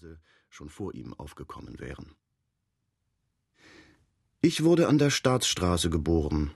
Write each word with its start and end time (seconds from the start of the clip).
möglicherweise 0.00 0.18
schon 0.48 0.68
vor 0.68 0.94
ihm 0.94 1.14
aufgekommen 1.14 1.78
wären. 1.78 2.14
Ich 4.42 4.64
wurde 4.64 4.88
an 4.88 4.98
der 4.98 5.10
Staatsstraße 5.10 5.90
geboren, 5.90 6.52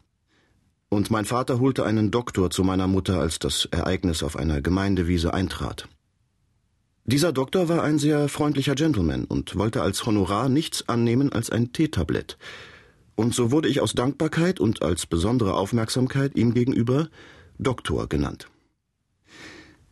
und 0.89 1.11
mein 1.11 1.24
Vater 1.24 1.59
holte 1.59 1.85
einen 1.85 2.11
Doktor 2.11 2.51
zu 2.51 2.62
meiner 2.62 2.87
Mutter, 2.87 3.19
als 3.19 3.38
das 3.38 3.65
Ereignis 3.67 4.22
auf 4.22 4.37
einer 4.37 4.61
Gemeindewiese 4.61 5.35
eintrat. 5.35 5.88
Dieser 7.04 7.33
Doktor 7.33 7.69
war 7.69 7.83
ein 7.83 7.99
sehr 7.99 8.29
freundlicher 8.29 8.75
Gentleman 8.75 9.25
und 9.25 9.56
wollte 9.56 9.82
als 9.82 10.06
Honorar 10.06 10.48
nichts 10.48 10.88
annehmen 10.88 11.32
als 11.32 11.50
ein 11.50 11.72
Teetablett. 11.72 12.38
Und 13.16 13.34
so 13.34 13.50
wurde 13.50 13.68
ich 13.68 13.80
aus 13.80 13.92
Dankbarkeit 13.92 14.61
und 14.61 14.82
als 14.82 15.06
besondere 15.06 15.54
Aufmerksamkeit 15.54 16.36
ihm 16.36 16.54
gegenüber 16.54 17.08
Doktor 17.58 18.08
genannt. 18.08 18.48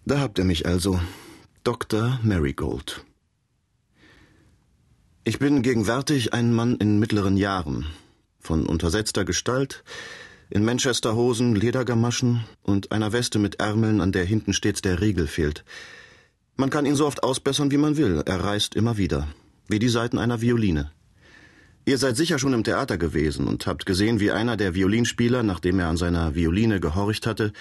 Da 0.04 0.20
habt 0.20 0.38
ihr 0.38 0.44
mich 0.44 0.66
also, 0.66 1.00
Dr. 1.64 2.20
Marigold. 2.22 3.04
Ich 5.24 5.38
bin 5.38 5.62
gegenwärtig 5.62 6.34
ein 6.34 6.52
Mann 6.52 6.74
in 6.78 6.98
mittleren 6.98 7.36
Jahren, 7.36 7.86
von 8.40 8.66
untersetzter 8.66 9.24
Gestalt, 9.24 9.84
in 10.50 10.64
Manchesterhosen, 10.64 11.54
Ledergamaschen 11.54 12.42
und 12.64 12.90
einer 12.90 13.12
Weste 13.12 13.38
mit 13.38 13.60
Ärmeln, 13.60 14.00
an 14.00 14.10
der 14.10 14.24
hinten 14.24 14.52
stets 14.52 14.82
der 14.82 15.00
Riegel 15.00 15.28
fehlt. 15.28 15.64
Man 16.56 16.70
kann 16.70 16.86
ihn 16.86 16.96
so 16.96 17.06
oft 17.06 17.22
ausbessern, 17.22 17.70
wie 17.70 17.76
man 17.76 17.96
will, 17.96 18.24
er 18.26 18.42
reißt 18.42 18.74
immer 18.74 18.96
wieder, 18.96 19.28
wie 19.68 19.78
die 19.78 19.88
Saiten 19.88 20.18
einer 20.18 20.40
Violine. 20.40 20.90
Ihr 21.84 21.98
seid 21.98 22.16
sicher 22.16 22.40
schon 22.40 22.52
im 22.52 22.64
Theater 22.64 22.98
gewesen 22.98 23.46
und 23.46 23.64
habt 23.68 23.86
gesehen, 23.86 24.18
wie 24.18 24.32
einer 24.32 24.56
der 24.56 24.74
Violinspieler, 24.74 25.44
nachdem 25.44 25.78
er 25.78 25.86
an 25.86 25.96
seiner 25.96 26.34
Violine 26.34 26.80
gehorcht 26.80 27.28
hatte, 27.28 27.52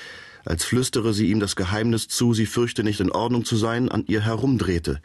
als 0.46 0.64
flüstere 0.64 1.14
sie 1.14 1.30
ihm 1.30 1.40
das 1.40 1.56
Geheimnis 1.56 2.08
zu, 2.08 2.34
sie 2.34 2.48
fürchte 2.48 2.84
nicht 2.84 3.02
in 3.02 3.12
Ordnung 3.12 3.46
zu 3.46 3.56
sein, 3.56 3.88
an 3.88 4.04
ihr 4.08 4.22
herumdrehte. 4.22 5.00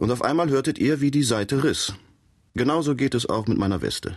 Und 0.00 0.10
auf 0.10 0.22
einmal 0.22 0.48
hörtet 0.48 0.78
ihr, 0.78 1.02
wie 1.02 1.10
die 1.10 1.22
Seite 1.22 1.62
riss. 1.62 1.92
Genauso 2.54 2.96
geht 2.96 3.14
es 3.14 3.28
auch 3.28 3.46
mit 3.46 3.58
meiner 3.58 3.82
Weste, 3.82 4.16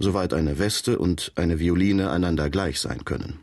soweit 0.00 0.34
eine 0.34 0.58
Weste 0.58 0.98
und 0.98 1.30
eine 1.36 1.60
Violine 1.60 2.10
einander 2.10 2.50
gleich 2.50 2.80
sein 2.80 3.04
können. 3.04 3.38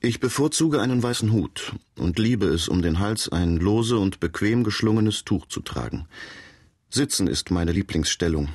Ich 0.00 0.18
bevorzuge 0.18 0.80
einen 0.80 1.00
weißen 1.00 1.30
Hut 1.30 1.72
und 1.96 2.18
liebe 2.18 2.46
es, 2.46 2.66
um 2.66 2.82
den 2.82 2.98
Hals 2.98 3.28
ein 3.28 3.58
lose 3.58 3.96
und 3.96 4.18
bequem 4.18 4.64
geschlungenes 4.64 5.24
Tuch 5.24 5.46
zu 5.46 5.60
tragen. 5.60 6.08
Sitzen 6.90 7.28
ist 7.28 7.52
meine 7.52 7.70
Lieblingsstellung. 7.70 8.48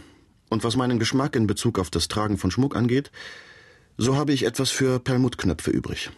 Und 0.50 0.66
was 0.66 0.76
meinen 0.76 1.00
Geschmack 1.00 1.38
in 1.38 1.48
Bezug 1.48 1.80
auf 1.80 1.90
das 1.90 2.10
Tragen 2.10 2.38
von 2.38 2.52
Schmuck 2.52 2.76
angeht, 2.76 3.10
so 3.98 4.18
habe 4.18 4.34
ich 4.34 4.44
etwas 4.44 4.70
für 4.70 5.00
Perlmuttknöpfe 5.00 5.72
übrig. 5.72 6.12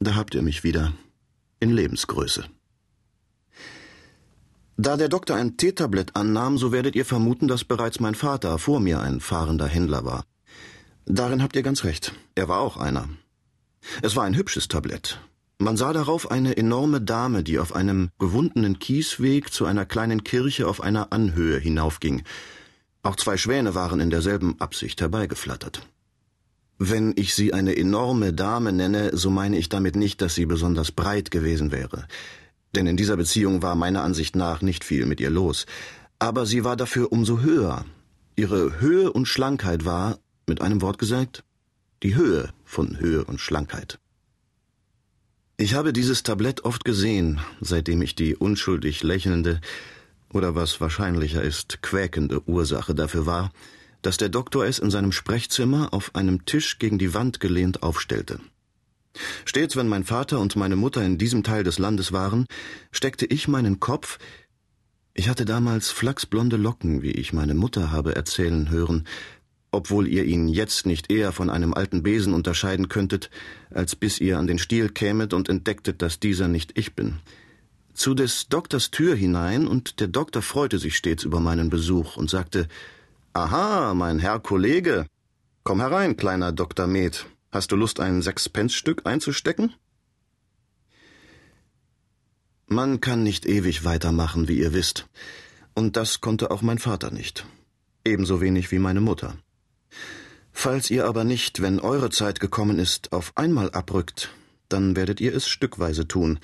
Da 0.00 0.16
habt 0.16 0.34
ihr 0.34 0.42
mich 0.42 0.64
wieder. 0.64 0.94
In 1.60 1.70
Lebensgröße. 1.70 2.46
Da 4.78 4.98
der 4.98 5.08
Doktor 5.08 5.36
ein 5.36 5.56
Teetablett 5.56 6.16
annahm, 6.16 6.58
so 6.58 6.70
werdet 6.70 6.96
ihr 6.96 7.06
vermuten, 7.06 7.48
dass 7.48 7.64
bereits 7.64 7.98
mein 7.98 8.14
Vater 8.14 8.58
vor 8.58 8.78
mir 8.78 9.00
ein 9.00 9.20
fahrender 9.20 9.66
Händler 9.66 10.04
war. 10.04 10.24
Darin 11.06 11.42
habt 11.42 11.56
ihr 11.56 11.62
ganz 11.62 11.84
recht. 11.84 12.12
Er 12.34 12.48
war 12.48 12.60
auch 12.60 12.76
einer. 12.76 13.08
Es 14.02 14.16
war 14.16 14.24
ein 14.24 14.36
hübsches 14.36 14.68
Tablett. 14.68 15.18
Man 15.58 15.78
sah 15.78 15.94
darauf 15.94 16.30
eine 16.30 16.58
enorme 16.58 17.00
Dame, 17.00 17.42
die 17.42 17.58
auf 17.58 17.74
einem 17.74 18.10
gewundenen 18.18 18.78
Kiesweg 18.78 19.50
zu 19.50 19.64
einer 19.64 19.86
kleinen 19.86 20.24
Kirche 20.24 20.68
auf 20.68 20.82
einer 20.82 21.10
Anhöhe 21.10 21.58
hinaufging. 21.58 22.24
Auch 23.02 23.16
zwei 23.16 23.38
Schwäne 23.38 23.74
waren 23.74 24.00
in 24.00 24.10
derselben 24.10 24.60
Absicht 24.60 25.00
herbeigeflattert. 25.00 25.80
Wenn 26.78 27.14
ich 27.16 27.34
sie 27.34 27.54
eine 27.54 27.74
enorme 27.74 28.34
Dame 28.34 28.72
nenne, 28.72 29.16
so 29.16 29.30
meine 29.30 29.56
ich 29.56 29.70
damit 29.70 29.96
nicht, 29.96 30.20
dass 30.20 30.34
sie 30.34 30.44
besonders 30.44 30.92
breit 30.92 31.30
gewesen 31.30 31.72
wäre. 31.72 32.06
Denn 32.76 32.86
in 32.86 32.98
dieser 32.98 33.16
Beziehung 33.16 33.62
war 33.62 33.74
meiner 33.74 34.02
Ansicht 34.02 34.36
nach 34.36 34.60
nicht 34.60 34.84
viel 34.84 35.06
mit 35.06 35.18
ihr 35.18 35.30
los. 35.30 35.64
Aber 36.18 36.44
sie 36.44 36.62
war 36.62 36.76
dafür 36.76 37.10
umso 37.10 37.40
höher. 37.40 37.86
Ihre 38.36 38.80
Höhe 38.80 39.10
und 39.10 39.26
Schlankheit 39.26 39.86
war, 39.86 40.18
mit 40.46 40.60
einem 40.60 40.82
Wort 40.82 40.98
gesagt, 40.98 41.42
die 42.02 42.14
Höhe 42.14 42.50
von 42.64 43.00
Höhe 43.00 43.24
und 43.24 43.40
Schlankheit. 43.40 43.98
Ich 45.56 45.72
habe 45.72 45.94
dieses 45.94 46.22
Tablett 46.22 46.66
oft 46.66 46.84
gesehen, 46.84 47.40
seitdem 47.62 48.02
ich 48.02 48.14
die 48.14 48.36
unschuldig 48.36 49.02
lächelnde 49.02 49.62
oder 50.30 50.54
was 50.54 50.78
wahrscheinlicher 50.78 51.40
ist, 51.40 51.80
quäkende 51.80 52.46
Ursache 52.46 52.94
dafür 52.94 53.24
war, 53.24 53.52
dass 54.02 54.18
der 54.18 54.28
Doktor 54.28 54.66
es 54.66 54.78
in 54.78 54.90
seinem 54.90 55.12
Sprechzimmer 55.12 55.94
auf 55.94 56.14
einem 56.14 56.44
Tisch 56.44 56.78
gegen 56.78 56.98
die 56.98 57.14
Wand 57.14 57.40
gelehnt 57.40 57.82
aufstellte. 57.82 58.38
Stets, 59.44 59.76
wenn 59.76 59.88
mein 59.88 60.04
Vater 60.04 60.40
und 60.40 60.56
meine 60.56 60.76
Mutter 60.76 61.02
in 61.02 61.18
diesem 61.18 61.42
Teil 61.42 61.64
des 61.64 61.78
Landes 61.78 62.12
waren, 62.12 62.46
steckte 62.92 63.26
ich 63.26 63.48
meinen 63.48 63.80
Kopf 63.80 64.18
ich 65.18 65.30
hatte 65.30 65.46
damals 65.46 65.88
flachsblonde 65.88 66.58
Locken, 66.58 67.00
wie 67.00 67.10
ich 67.10 67.32
meine 67.32 67.54
Mutter 67.54 67.90
habe 67.90 68.14
erzählen 68.14 68.68
hören, 68.68 69.04
obwohl 69.70 70.06
ihr 70.08 70.24
ihn 70.24 70.46
jetzt 70.46 70.84
nicht 70.84 71.10
eher 71.10 71.32
von 71.32 71.48
einem 71.48 71.72
alten 71.72 72.02
Besen 72.02 72.34
unterscheiden 72.34 72.90
könntet, 72.90 73.30
als 73.70 73.96
bis 73.96 74.20
ihr 74.20 74.38
an 74.38 74.46
den 74.46 74.58
Stiel 74.58 74.90
kämet 74.90 75.32
und 75.32 75.48
entdecktet, 75.48 76.02
dass 76.02 76.20
dieser 76.20 76.48
nicht 76.48 76.78
ich 76.78 76.94
bin. 76.94 77.16
Zu 77.94 78.12
des 78.12 78.48
Doktors 78.48 78.90
Tür 78.90 79.16
hinein, 79.16 79.66
und 79.66 80.00
der 80.00 80.08
Doktor 80.08 80.42
freute 80.42 80.78
sich 80.78 80.98
stets 80.98 81.24
über 81.24 81.40
meinen 81.40 81.70
Besuch 81.70 82.18
und 82.18 82.28
sagte 82.28 82.68
Aha, 83.32 83.94
mein 83.94 84.18
Herr 84.18 84.38
Kollege. 84.38 85.06
Komm 85.64 85.80
herein, 85.80 86.18
kleiner 86.18 86.52
Dr. 86.52 86.86
Med. 86.86 87.24
Hast 87.56 87.72
du 87.72 87.76
Lust, 87.76 88.00
ein 88.00 88.20
Sechspenzstück 88.20 89.06
einzustecken? 89.06 89.72
Man 92.66 93.00
kann 93.00 93.22
nicht 93.22 93.46
ewig 93.46 93.82
weitermachen, 93.82 94.46
wie 94.46 94.58
ihr 94.58 94.74
wisst. 94.74 95.08
Und 95.72 95.96
das 95.96 96.20
konnte 96.20 96.50
auch 96.50 96.60
mein 96.60 96.78
Vater 96.78 97.10
nicht. 97.10 97.46
Ebenso 98.04 98.42
wenig 98.42 98.72
wie 98.72 98.78
meine 98.78 99.00
Mutter. 99.00 99.38
Falls 100.52 100.90
ihr 100.90 101.06
aber 101.06 101.24
nicht, 101.24 101.62
wenn 101.62 101.80
eure 101.80 102.10
Zeit 102.10 102.40
gekommen 102.40 102.78
ist, 102.78 103.14
auf 103.14 103.32
einmal 103.36 103.70
abrückt, 103.70 104.34
dann 104.68 104.94
werdet 104.94 105.22
ihr 105.22 105.34
es 105.34 105.48
stückweise 105.48 106.06
tun, 106.06 106.38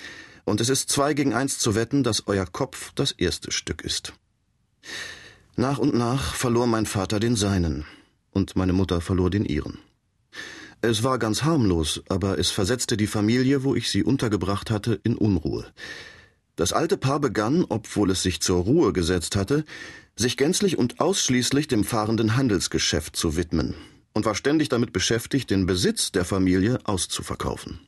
und 0.46 0.62
es 0.62 0.70
ist 0.70 0.88
zwei 0.88 1.12
gegen 1.12 1.34
eins 1.34 1.58
zu 1.58 1.74
wetten, 1.74 2.04
dass 2.04 2.26
euer 2.26 2.46
Kopf 2.46 2.90
das 2.94 3.12
erste 3.12 3.52
Stück 3.52 3.82
ist. 3.82 4.14
Nach 5.56 5.76
und 5.76 5.92
nach 5.92 6.32
verlor 6.32 6.66
mein 6.66 6.86
Vater 6.86 7.20
den 7.20 7.36
seinen, 7.36 7.84
und 8.30 8.56
meine 8.56 8.72
Mutter 8.72 9.02
verlor 9.02 9.28
den 9.28 9.44
ihren. 9.44 9.76
Es 10.84 11.04
war 11.04 11.20
ganz 11.20 11.44
harmlos, 11.44 12.02
aber 12.08 12.40
es 12.40 12.50
versetzte 12.50 12.96
die 12.96 13.06
Familie, 13.06 13.62
wo 13.62 13.76
ich 13.76 13.88
sie 13.88 14.02
untergebracht 14.02 14.68
hatte, 14.68 15.00
in 15.04 15.16
Unruhe. 15.16 15.64
Das 16.56 16.72
alte 16.72 16.96
Paar 16.96 17.20
begann, 17.20 17.64
obwohl 17.68 18.10
es 18.10 18.24
sich 18.24 18.42
zur 18.42 18.64
Ruhe 18.64 18.92
gesetzt 18.92 19.36
hatte, 19.36 19.64
sich 20.16 20.36
gänzlich 20.36 20.76
und 20.76 20.98
ausschließlich 20.98 21.68
dem 21.68 21.84
fahrenden 21.84 22.34
Handelsgeschäft 22.34 23.14
zu 23.14 23.36
widmen 23.36 23.76
und 24.12 24.24
war 24.24 24.34
ständig 24.34 24.70
damit 24.70 24.92
beschäftigt, 24.92 25.50
den 25.50 25.66
Besitz 25.66 26.10
der 26.10 26.24
Familie 26.24 26.80
auszuverkaufen. 26.82 27.78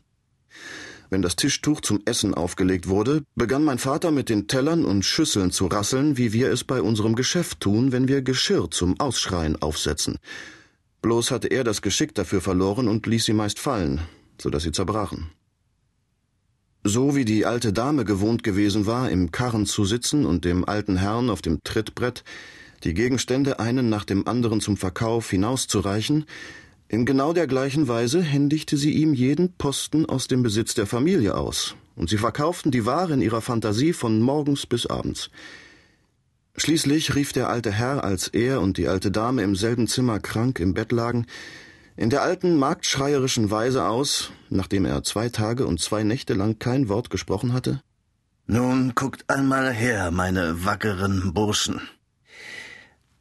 Wenn 1.11 1.21
das 1.21 1.35
Tischtuch 1.35 1.81
zum 1.81 2.01
Essen 2.05 2.33
aufgelegt 2.33 2.87
wurde, 2.87 3.25
begann 3.35 3.65
mein 3.65 3.79
Vater 3.79 4.13
mit 4.13 4.29
den 4.29 4.47
Tellern 4.47 4.85
und 4.85 5.05
Schüsseln 5.05 5.51
zu 5.51 5.67
rasseln, 5.67 6.17
wie 6.17 6.33
wir 6.33 6.49
es 6.53 6.63
bei 6.63 6.81
unserem 6.81 7.17
Geschäft 7.17 7.59
tun, 7.59 7.91
wenn 7.91 8.07
wir 8.07 8.23
Geschirr 8.23 8.71
zum 8.71 9.01
Ausschreien 9.01 9.61
aufsetzen. 9.61 10.19
Bloß 11.05 11.33
hatte 11.33 11.49
er 11.49 11.65
das 11.65 11.83
Geschick 11.83 12.15
dafür 12.15 12.41
verloren 12.41 12.89
und 12.89 13.05
ließ 13.05 13.27
sie 13.27 13.35
meist 13.35 13.59
fallen, 13.59 14.01
so 14.41 14.49
dass 14.49 14.63
sie 14.63 14.73
zerbrachen. 14.73 15.27
So 16.83 17.15
wie 17.15 17.27
die 17.27 17.45
alte 17.45 17.75
Dame 17.75 18.07
gewohnt 18.07 18.43
gewesen 18.43 18.87
war, 18.87 19.11
im 19.11 19.31
Karren 19.31 19.67
zu 19.67 19.85
sitzen 19.85 20.25
und 20.25 20.47
dem 20.47 20.67
alten 20.67 20.97
Herrn 20.97 21.29
auf 21.29 21.43
dem 21.43 21.63
Trittbrett 21.63 22.25
die 22.85 22.95
Gegenstände 22.95 23.59
einen 23.59 23.91
nach 23.91 24.07
dem 24.07 24.27
anderen 24.27 24.63
zum 24.63 24.79
Verkauf 24.79 25.29
hinauszureichen, 25.29 26.25
in 26.89 27.05
genau 27.05 27.35
der 27.35 27.49
gleichen 27.49 27.87
Weise 27.87 28.23
händigte 28.23 28.79
sie 28.79 28.93
ihm 28.93 29.13
jeden 29.13 29.53
Posten 29.53 30.07
aus 30.07 30.27
dem 30.27 30.43
Besitz 30.43 30.73
der 30.73 30.87
Familie 30.87 31.37
aus, 31.37 31.75
und 31.97 32.09
sie 32.09 32.17
verkauften 32.17 32.71
die 32.73 32.87
Ware 32.87 33.13
in 33.13 33.21
ihrer 33.21 33.43
Fantasie 33.43 33.93
von 33.93 34.23
morgens 34.23 34.65
bis 34.65 34.87
abends. 34.87 35.29
Schließlich 36.57 37.15
rief 37.17 37.33
der 37.33 37.49
alte 37.49 37.73
Herr, 37.73 38.05
als 38.05 38.29
er 38.29 38.61
und 38.61 38.77
die 38.77 38.87
alte 38.87 39.11
Dame 39.11 39.43
im 39.43 39.57
selben 39.57 39.89
Zimmer 39.89 40.21
krank 40.21 40.61
im 40.61 40.73
Bett 40.73 40.93
lagen, 40.93 41.27
in 41.97 42.11
der 42.11 42.23
alten 42.23 42.57
marktschreierischen 42.57 43.51
Weise 43.51 43.87
aus, 43.87 44.31
nachdem 44.51 44.85
er 44.85 45.03
zwei 45.03 45.29
Tage 45.29 45.67
und 45.67 45.81
zwei 45.81 46.05
Nächte 46.05 46.35
lang 46.35 46.59
kein 46.59 46.89
Wort 46.89 47.11
gesprochen 47.11 47.53
hatte. 47.53 47.83
Nun 48.47 48.95
guckt 48.95 49.25
einmal 49.29 49.73
her, 49.73 50.11
meine 50.11 50.65
wackeren 50.65 51.33
Burschen. 51.35 51.81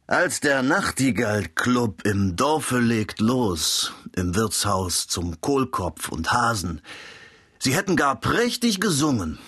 Als 0.06 0.40
der 0.40 0.62
Nachtigall-Club 0.62 2.02
im 2.04 2.36
Dorfe 2.36 2.78
legt 2.78 3.20
los, 3.20 3.92
im 4.14 4.34
Wirtshaus 4.34 5.06
zum 5.06 5.40
Kohlkopf 5.40 6.10
und 6.10 6.30
Hasen. 6.30 6.82
Sie 7.58 7.74
hätten 7.74 7.96
gar 7.96 8.20
prächtig 8.20 8.80
gesungen, 8.80 9.38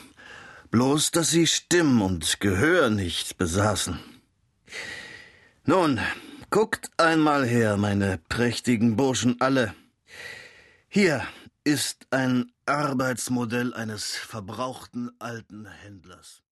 bloß 0.71 1.11
dass 1.11 1.31
sie 1.31 1.47
Stimm 1.47 2.03
und 2.03 2.41
Gehör 2.41 2.91
nicht 2.91 3.39
besaßen. 3.39 3.99
Nun, 5.65 6.01
Guckt 6.51 6.91
einmal 6.97 7.45
her, 7.45 7.77
meine 7.77 8.19
prächtigen 8.19 8.97
Burschen 8.97 9.41
alle. 9.41 9.75
Hier 10.89 11.27
ist 11.65 12.07
ein 12.11 12.53
Arbeitsmodell 12.67 13.75
eines 13.75 14.15
verbrauchten 14.15 15.11
alten 15.19 15.67
Händlers. 15.67 16.43